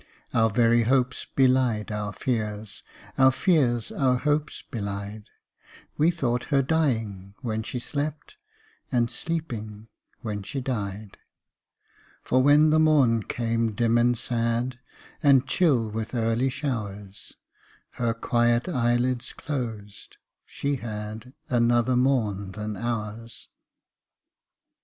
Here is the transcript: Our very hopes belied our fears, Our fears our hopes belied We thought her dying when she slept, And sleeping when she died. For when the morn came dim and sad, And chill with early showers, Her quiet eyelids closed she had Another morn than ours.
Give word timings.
Our 0.33 0.49
very 0.49 0.81
hopes 0.85 1.25
belied 1.35 1.91
our 1.91 2.11
fears, 2.11 2.81
Our 3.19 3.29
fears 3.31 3.91
our 3.91 4.17
hopes 4.17 4.63
belied 4.63 5.29
We 5.95 6.09
thought 6.09 6.45
her 6.45 6.63
dying 6.63 7.35
when 7.43 7.61
she 7.61 7.77
slept, 7.77 8.35
And 8.91 9.11
sleeping 9.11 9.89
when 10.21 10.41
she 10.41 10.59
died. 10.59 11.19
For 12.23 12.41
when 12.41 12.71
the 12.71 12.79
morn 12.79 13.21
came 13.21 13.73
dim 13.73 13.99
and 13.99 14.17
sad, 14.17 14.79
And 15.21 15.45
chill 15.45 15.91
with 15.91 16.15
early 16.15 16.49
showers, 16.49 17.33
Her 17.91 18.15
quiet 18.15 18.67
eyelids 18.67 19.33
closed 19.33 20.17
she 20.47 20.77
had 20.77 21.35
Another 21.47 21.95
morn 21.95 22.53
than 22.53 22.75
ours. 22.75 23.49